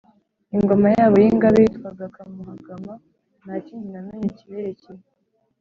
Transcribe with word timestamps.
ingoma 0.55 0.87
yabo 0.97 1.15
y’ingabe 1.23 1.57
yitwaga 1.65 2.05
kamuhagama. 2.15 2.93
nta 3.43 3.55
kindi 3.65 3.87
namenye 3.93 4.27
kiberekeye. 4.37 5.03